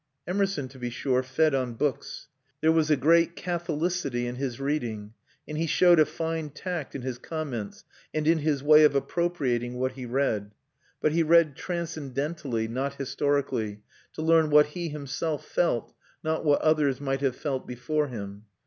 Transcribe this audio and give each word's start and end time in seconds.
Emerson, 0.27 0.67
to 0.67 0.79
be 0.79 0.89
sure, 0.89 1.21
fed 1.21 1.53
on 1.53 1.75
books. 1.75 2.27
There 2.59 2.71
was 2.71 2.89
a 2.89 2.95
great 2.95 3.35
catholicity 3.35 4.25
in 4.25 4.33
his 4.37 4.59
reading; 4.59 5.13
and 5.47 5.59
he 5.59 5.67
showed 5.67 5.99
a 5.99 6.07
fine 6.07 6.49
tact 6.49 6.95
in 6.95 7.03
his 7.03 7.19
comments, 7.19 7.83
and 8.11 8.27
in 8.27 8.39
his 8.39 8.63
way 8.63 8.83
of 8.83 8.95
appropriating 8.95 9.75
what 9.75 9.91
he 9.91 10.07
read. 10.07 10.53
But 11.01 11.11
he 11.11 11.21
read 11.21 11.55
transcendentally, 11.55 12.67
not 12.67 12.95
historically, 12.95 13.83
to 14.13 14.23
learn 14.23 14.49
what 14.49 14.65
he 14.69 14.89
himself 14.89 15.45
felt, 15.45 15.93
not 16.23 16.43
what 16.43 16.63
others 16.63 16.99
might 16.99 17.21
have 17.21 17.35
felt 17.35 17.67
before 17.67 18.07
him. 18.07 18.45